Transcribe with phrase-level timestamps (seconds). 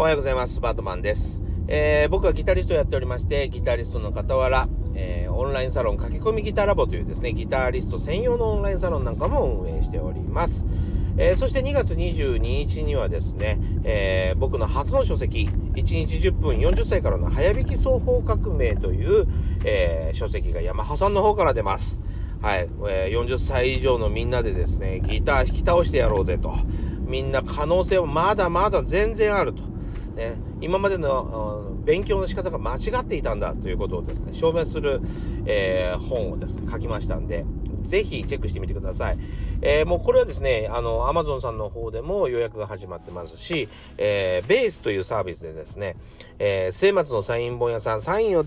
[0.00, 0.60] おはようございます。
[0.60, 1.42] バートマンです。
[1.68, 10.64] えー、僕はギタリストをやっておりまして、ギタリストの傍ら、えー、オンラインサロン駆け込みギターラボというですね、ギタリスト専用のオンラインサロンなんかも運営しております。
[11.18, 19.26] えー、そして2月22日にはですね、えー、僕の初の書籍、1日10分40歳からの早弾き双方革命という、
[19.66, 22.00] え、書籍がヤマハさんの方から出ます。
[22.40, 26.54] はい、えー、40歳以上のみんなでですね、ギター弾き倒してやろうぜと。
[27.06, 29.69] みんな可能性はまだまだ全然あると。
[30.20, 35.00] ね、今までの勉強の仕方が間違っていたんだということをですね、証明する、
[35.46, 37.46] えー、本をですね、書きましたんで、
[37.82, 39.18] ぜひチェックしてみてください。
[39.62, 45.96] えー、もうこれはですね、あの、アマゾンさんの方でも予約が始まってますし、えー、ベースというサービスでですね、
[46.38, 48.44] えー、末松のサイン本屋さん、サインを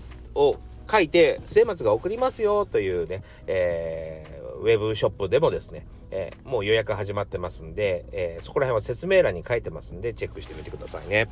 [0.88, 11.28] 書いて、末松が送りますよというね、えー、ウェブショップでもですね、えー、もう予約始まってますんで、えー、そこら辺は説明欄に書いてますんで、チェックしてみてくださいね。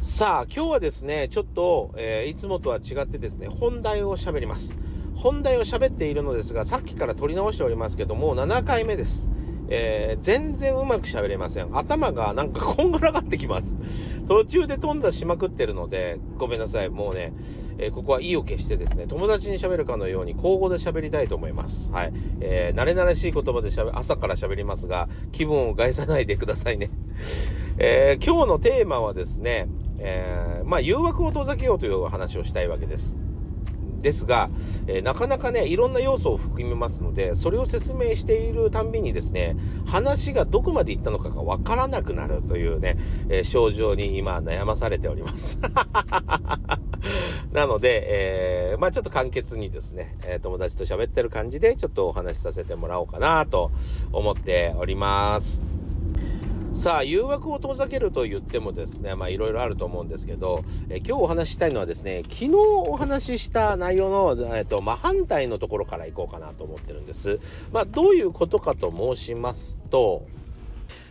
[0.00, 4.78] さあ、今日はですね、ちょっと、えー、いつもとは違ってですね、本題を喋ります。
[5.16, 9.28] 本題を喋っているのですが、さっきから撮り直しておりますけども、7回目です。
[9.70, 11.76] えー、全然うまく喋れません。
[11.76, 13.76] 頭がなんかこんがらがってきます。
[14.28, 16.88] 途中で頓挫しまくってるので、ごめんなさい。
[16.90, 17.32] もうね、
[17.76, 21.90] えー、ここは意を決してですね、友達に喋るかのように交互で喋りたいと思います。
[21.90, 22.12] はい。
[22.40, 26.90] えー、慣れ慣れしい言葉で喋、朝から喋りますが、気分を害さないでくださいね。
[27.78, 29.68] えー、今日のテーマはですね、
[29.98, 33.16] えー、まあ、誘惑を遠ざけようという話をしたいわけです。
[34.00, 34.48] ですが、
[34.86, 42.96] えー、なかなかね、いろんな要素を含みますので、それを説明しているたんびにですね、話がどこまで行ったのかがわからなくなるというね、
[43.28, 45.58] えー、症状に今悩まされております。
[47.52, 48.04] なので、
[48.72, 53.70] えー、まあちょっと簡潔にですね、え友達と喋ってる感じでちょっとお話しさせてもらおうかなと
[54.12, 55.87] 思っております。
[56.78, 67.40] さあ、誘惑を遠ざけると言ってもですね、まあいろいろあると思うんですけど、え今日お話ししたいのはですね、昨日お話しした内容の、えっと、真反対のところからいこうかなと思ってるんです。
[67.72, 70.22] まあどういうことかと申しますと、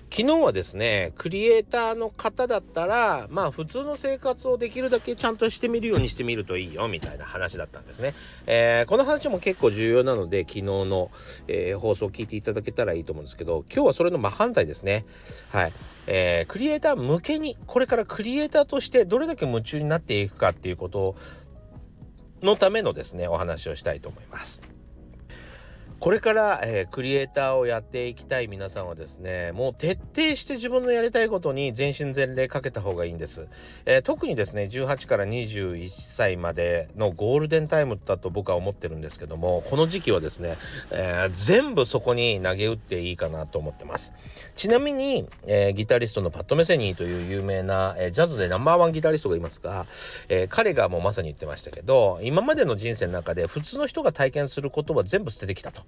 [0.09, 8.15] 昨日はですね、クリエイターの方だったら、まあ普通の生活をできるだけちゃんとしてみるようにしてみるといいよ、みたいな話だったんですね。
[8.47, 11.11] えー、この話も結構重要なので、昨日の、
[11.47, 15.05] えー、放送を聞いていただけたらいいと思うんですけど、今日はそれの真反対ですね。
[15.51, 15.73] はい。
[16.07, 21.15] えー、クリエイター向けに、これからクリエイターとしてどれだけ夢中になっていくかっていうこと
[22.41, 24.76] のためのですね、お話をしたいと思います。
[25.99, 33.47] これから、えー、クリエイターをやっていきたい皆さんはですね、もう徹底して自分のやりたいことに全身全霊かけた方がいいんです。
[33.85, 40.55] えー、特にですね、18から21歳までのゴールデンタイムだと僕は思ってるんですけども、この時期はですね、
[40.91, 44.13] えー、全部そこに投げ打っていいかなと思ってます。
[44.55, 49.87] ちなみに、えギタリストのパッド・メセニーという有名な、えジャズでナンバーワンギタリストがいますが、
[50.29, 55.86] え彼がもうまさに言ってましたけど、今までの人生の中で普通の人が体験することは全部捨ててきたと。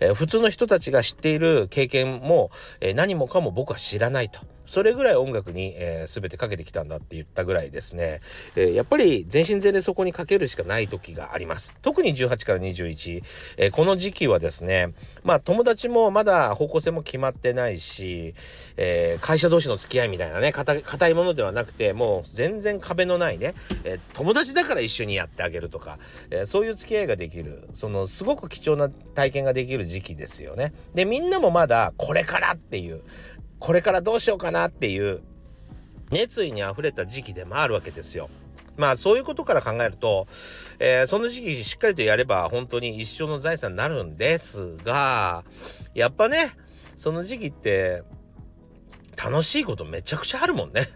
[0.00, 2.50] えー、普通の人たちが知っている経験も、
[2.80, 4.40] えー、何もかも僕は知らないと。
[4.68, 8.20] それぐらい音楽に、えー、全てかけてきたんだって言ったぐらいですね、
[8.54, 11.74] えー、やっぱり全身全霊そこにかけるしかない時があります。
[11.80, 13.22] 特に18から21、
[13.56, 14.92] えー、この時期はですね、
[15.24, 18.34] まあ友達もまだ方向性も決まってないし、
[18.76, 25.98] えー、会社同士の付き合いみたいなね、硬いものではなくて、もう全然壁のないね、えー、友達だから一緒にやってあげるとか、
[26.30, 30.74] えー、そういう付き合いができる、そのすごく貴重な体験ができる時期ですよね。
[30.94, 33.00] で、みんなもまだこれからっていう、
[33.58, 35.20] これからどうしようかなっていう
[36.10, 38.30] 熱意にあふれた時期でもあるわけですよ。
[38.76, 40.28] まあそういうことから考えると、
[40.78, 45.44] えー、その時期しっかりとやれば本当に一生の財産になるんですが、
[45.94, 46.52] やっぱね、
[46.96, 48.04] その時期って
[49.16, 50.88] 楽しいことめちゃくちゃあるもんね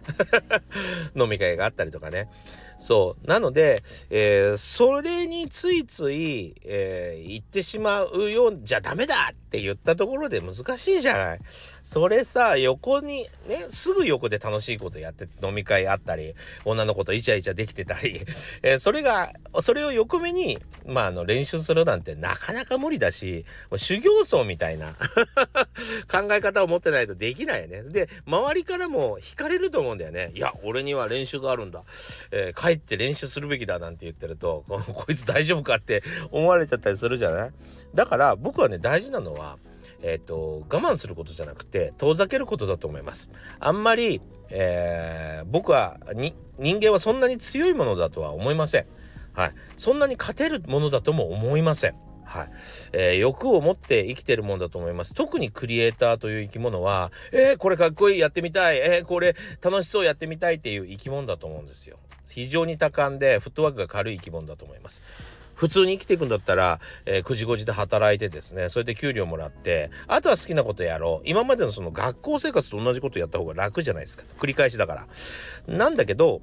[1.15, 2.29] 飲み会があったりとかね。
[2.83, 3.27] そう。
[3.27, 11.39] なので、えー、それについつい、えー、言ってしまうよじゃダメだって言ったところで難しいじゃない。
[11.83, 16.33] それさ、横に、ね、すぐ横で楽しいことやって飲み会あったり、
[16.65, 18.25] 女の子とイチャイチャできてたり、
[18.63, 19.31] えー、それが、
[19.61, 23.45] それを横目に、まあ、あの、練習するなんてなかなか無理だし、
[23.75, 24.95] 修行僧みたいな
[26.11, 27.83] 考え方を持ってないとできないよね。
[27.83, 30.31] で、周りからも惹かれると思うんだよね。
[30.35, 31.83] いや、俺には練習があるんだ。
[32.31, 37.51] えー、入って練習するべきだなんて言ってると、 こいつ大丈夫かって思われちゃったりするじゃない？
[37.93, 39.57] だから僕はね、大事なのは、
[40.01, 43.29] えっ、ー、と、我慢することじゃなくて、遠ざけることだと思います。
[43.59, 48.85] あんまり、えー、僕はに、人間はそんなに強いものだとは思いません。
[49.33, 49.53] はい。
[49.77, 51.95] そんなに勝てるものだとも思いません。
[52.25, 52.49] はい。
[52.93, 55.13] えー、欲を持って生きてるもんだと思います。
[55.13, 61.97] 特にクリエイターという生き物は、えー、これかっこいい、やってみたい、えー、これ楽しそうやってみたいっていう生き物だと思うんですよ。
[62.29, 65.03] 非常に多感で、フットワークが軽い生き物だと思います。
[65.55, 71.29] 普通に生きていくんだったら、えー、9時5時で働いてですね、それで給料もらって、あとは好きなことやろう。
[71.29, 74.23] 今までのその学校生活と同じことやった方が楽じゃないですか。
[74.39, 75.07] 繰り返しだから。
[75.67, 76.41] なんだけど、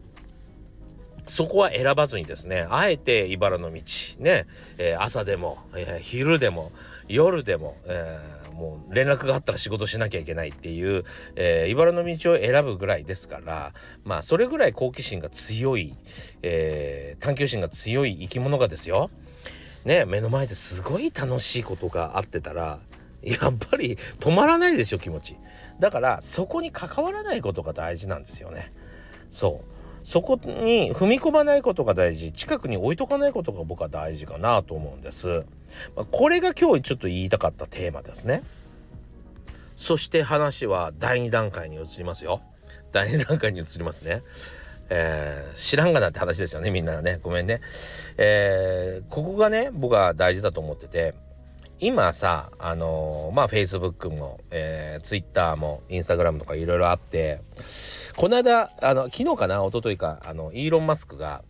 [1.31, 3.83] そこは選ばずにですねあえて茨の道
[4.19, 4.47] ね、
[4.79, 6.73] えー、朝でも、えー、昼でも
[7.09, 11.05] 夜でも、えー、もう連絡があったら仕事しなきゃいけないっていう、
[11.35, 13.73] え茨の道を選ぶぐらいですから
[14.05, 15.97] まあそれぐらい好奇心が強い、
[16.43, 19.11] え探求心が強い生き物がですよ。
[19.85, 22.81] ね目の前ですごい楽しいことがあってたら
[23.23, 25.37] やっぱり止まらないでしょ気持ち。
[25.81, 28.73] だからそこに関わらないことが大事なんですよね。
[29.31, 29.80] そう。
[30.03, 32.33] そこに踏み込まないことが大事。
[32.33, 35.45] 近くに置いとかないことが僕は大事かなと思うんです、
[35.97, 38.43] まあ、これが今日ちょっと言いたかったテーマですね。
[39.77, 42.43] そして話は第2段階に移りますよ。
[42.93, 44.23] 第2段階に移りますね。
[44.91, 46.71] えー、知らんがなって話ですよね。
[46.71, 47.21] みんなね。
[47.23, 47.61] ごめんね。
[48.19, 51.15] えー、ここがね僕は大事だと思ってて。
[51.81, 57.41] 今さあのー、まあ Facebook も、えー、Twitter も Instagram とかいろいろあって
[58.17, 61.43] この間、あの、昨日かな、一昨日か、あの、イーロン・マスクが、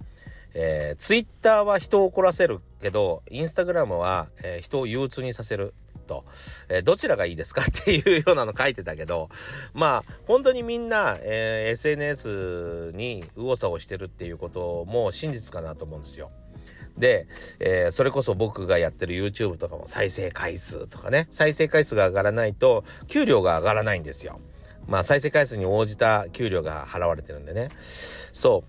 [0.54, 5.74] えー、ツイッターは人を怒らせるけど、インスタグラムは、えー、人を憂鬱にさせる。
[6.06, 6.24] と、
[6.68, 7.62] えー、どちらがいいですか？
[7.66, 9.30] っていうようなの書いてたけど、
[9.74, 16.30] まあ、本当にみんな、えー、SNS に右往左往してるっていうことも真実かなと思うんですよ。
[16.96, 17.26] で、
[17.58, 24.40] えー、それこそ僕がやってる YouTube とかも再生回数とかね、再生回数が上がらないと給料が上がらないんですよ。
[24.86, 27.70] まあ再生回数に応じた給料が払われてるんでね。
[28.32, 28.64] そ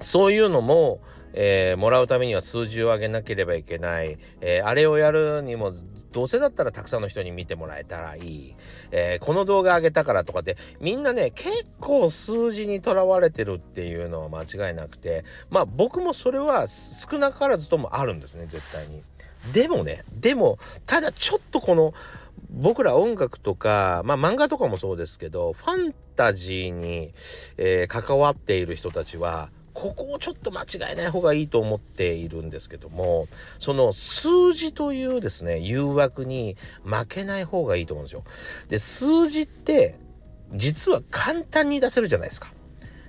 [0.00, 0.04] う。
[0.04, 1.00] そういうのも、
[1.32, 5.74] えー、もらうためには数字を上げなければいけない、えー、あれをやるにも
[6.12, 8.54] どうせだったらたくさんの人に見てもらえたらいい、
[8.90, 19.02] えー、この動画上げたからとかってみんなね結構数字にとらわれてるっていうのは間違いなくてまあ僕もそれは少なからずともあるんですね絶対に。
[19.52, 21.94] でもねでもただちょっとこの
[22.50, 27.12] 僕ら音楽とか、まあ漫画とかもそうですけど、ファンタジーに、
[27.56, 33.28] えー、関わっている人たちは、ここをちょっと間違えない方がいいと思っているんですけども、
[33.58, 38.24] その数字というですね、誘惑に負けない方がいいと思うんですよ。
[38.68, 39.98] で、数字って、
[40.54, 42.54] 実は簡単に出せるじゃないですか。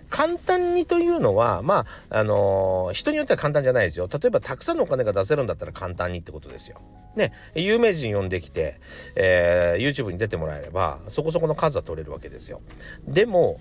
[0.10, 6.82] 簡単にというのはまああのー、人によっては簡単じゃないですよ例えばたくさんのお金が出せるんだったら簡単にってことですよ。
[7.16, 8.80] ね有名人呼んできて、
[9.16, 12.62] えー、YouTube に出てもらえればそこそこの数は取れるわけですよ。
[13.08, 13.60] でも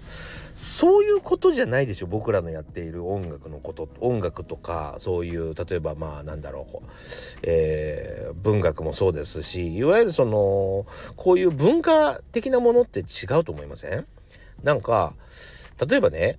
[0.55, 6.79] そういうことじゃないでしょ僕らのやっている音楽のこと音楽とかそういう例えばまあなんだろう、
[7.43, 14.07] えー、文学もそうですしいわゆるそのこういう文化的なものって違うと思いません？
[14.63, 15.15] なんか
[15.84, 16.38] 例えばね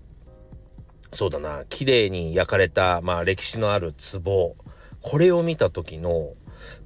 [1.11, 3.93] そうだな綺麗に焼かれた、まあ、歴史のある
[4.23, 4.55] 壺
[5.01, 6.33] これを見た時の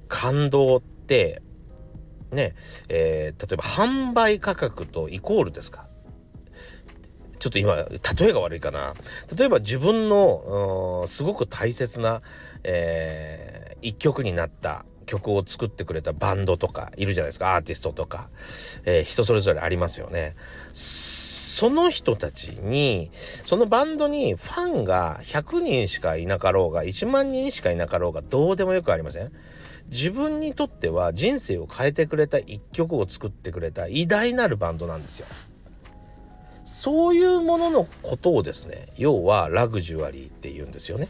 [0.08, 1.42] 感動って
[2.30, 2.54] ね
[2.88, 5.86] えー、例えば販売価格とイコールですか？
[7.38, 7.90] ちょっと今例
[8.30, 8.94] えが悪いかな。
[9.36, 12.22] 例えば自分のすごく大切な、
[12.62, 17.54] えー、一曲になった曲を作ってくれたバンドとかいるじゃないですか。
[17.54, 18.30] アーティストとか、
[18.84, 20.34] えー、人それぞれありますよね。
[21.52, 23.10] その人たちに、
[23.44, 29.30] そのバンドにファンが100人しかいなかろうが、1万人しかいなかろうが、どうでもよくありません？
[29.90, 35.26] 自分にとっては人生を変えてくれた一曲を作ってくれた偉大なるバンドなんですよ。
[36.64, 41.08] そういうもののことをですね、要はラグジュアリーって言うんですよね。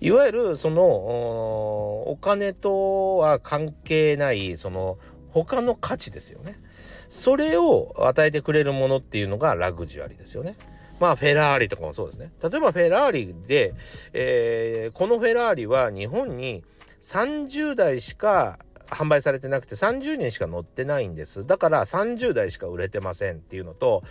[0.00, 4.98] いわゆるそのお金とは関係ないその
[5.32, 6.60] 他の価値ですよね。
[7.08, 10.56] それを与えてくれるものっていうのがラグジュアリーですよね。
[11.00, 12.32] まあフェラーリとかもそうですね。
[12.42, 13.74] 例えばフェラーリで、
[14.12, 16.62] えー、このフェラーリは日本に
[17.00, 18.58] 30台しか
[18.92, 24.02] 販売されてなくて30人しか乗ってないんですだから30台しか売れてませんっていうのと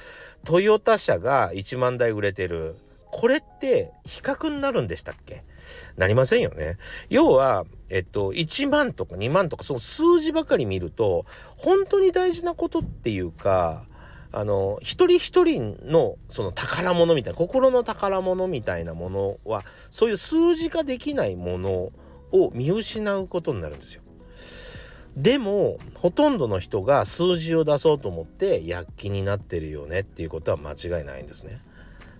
[0.43, 2.75] トヨタ車が1万台売れてる
[3.21, 5.43] これって比較になるんでしたっけ？
[5.95, 6.79] なりませんよね。
[7.07, 13.85] 要は、えっと、1万とか2万とかその数字ばかり見ると本当に大事なことっていうか
[14.31, 21.91] あの一人一人のその宝物みたいな心の宝物みたいなものはそういう数字化できないもの
[22.31, 24.01] を見失うことになるんですよ。
[25.15, 31.61] でもほとんどの人が数字を出そうと思って躍起になってるよねっていうことは間違いないんですね。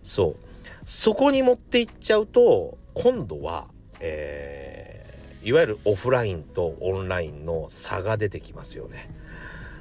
[0.04, 0.51] そう
[0.86, 3.68] そこに持っていっちゃうと今度は、
[4.00, 4.82] え
[5.44, 9.10] いわゆるオフラインとオンラインの差が出てきますよね。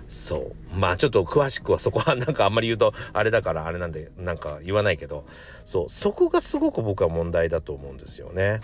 [0.08, 5.24] そうまあちょっと詳しくはそこはなんかあんまり言うとあれだからあれなんでなんか言わないけど
[5.64, 8.60] そうそこがすごく僕は問題だと思うんですよね。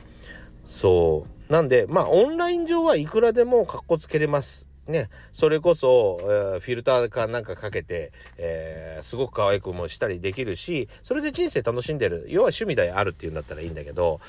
[0.64, 4.68] そうなんでまあオンライン上はいくらでもかっこつけれます。
[4.88, 14.20] ね、それこそ、えー、フィルターかなんかかけて、えー、すごく可愛くもしたりできるしそれで人生楽しんでる要は趣味であるっていうんだったらいいんだけど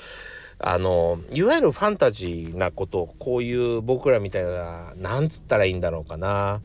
[0.58, 6.60] あのいわゆるファンタジーなことこういう僕らみたいななんつったらいいんだろうかな。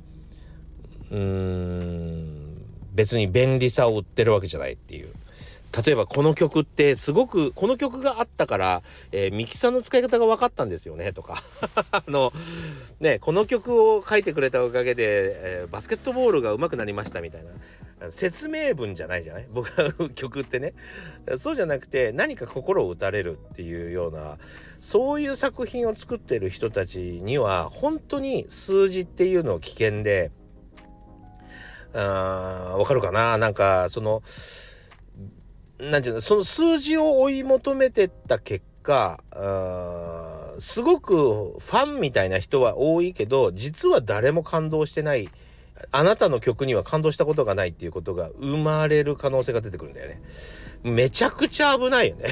[1.11, 5.13] うーん別に便利さを売ってるわけじゃないっていう。
[5.75, 11.41] 例えばこの曲ってすごくこの曲があったから、えー、ミキサーの使い方が分かったんですよねとか。
[11.91, 12.31] あの
[12.99, 17.49] ねこの曲を書いてくれたおかげで、えー、バスケットボールが上手くなりましたみたいな。
[18.09, 19.47] 説明文じゃないじゃない？
[19.53, 20.73] 僕は曲ってね。
[21.37, 24.37] そうじゃなくて何か心を打たれるっていうような
[24.81, 30.31] そういう作品を作ってる人たちには本当に数字っていうのを危険で
[31.93, 33.37] あわかるかな？
[33.37, 34.21] なんかその
[35.79, 39.19] 何て言うのその数字を追い求めてった結果
[40.59, 45.29] すごくファンみたいな人は多いけど実は誰も感動してない。
[45.91, 50.21] あなたの曲には感動したことがないっていうことが生まれる可能性が出てくるんだよね。
[50.83, 52.29] めちゃくちゃ危ないよね。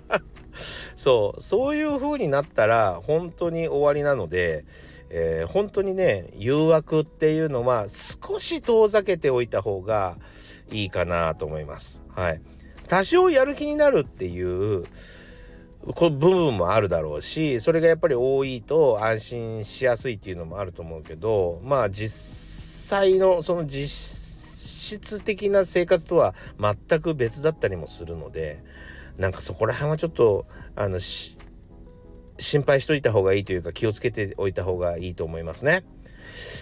[0.96, 1.40] そう。
[1.40, 4.64] そういう風になったら本当に終わりなので、
[5.10, 10.16] えー、本当にね誘惑っていうのは少し遠ざけておいた方が
[10.70, 12.02] いいかなと思います。
[12.14, 12.40] はい。
[12.88, 14.84] 多少やる気になるっていう
[15.82, 28.62] 部分もあるだろうしそれがやっぱり多いと安心しやすいっていうのもあると思うけどまあ実際のその実質的な生活とは全く別だったりもするので
[29.16, 31.36] なんかそこら辺はちょっとあの心
[32.62, 35.84] 配しといた方がいいというか気をつけておいた方がいいと思いますね。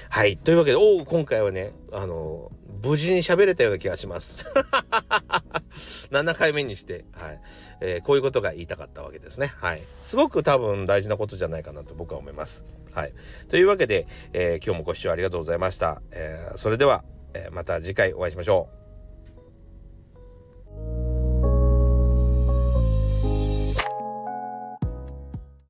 [0.08, 0.36] はい。
[0.36, 2.50] というわけで、おお今回はね、あの、
[2.82, 4.44] 無事に喋れたような気がします。
[6.12, 7.40] 7回目にして、はい。
[7.80, 9.52] えー、こういうことが言いたかったわけですね。
[9.56, 9.82] はい。
[10.00, 12.66] すごく多分大事なことじゃないかなと僕は思います。
[12.92, 13.12] はい。
[13.48, 16.02] というわけで、えー、今日もご視聴ありがとうございました。
[16.12, 18.83] えー、それでは、えまた次回お会いしましょう。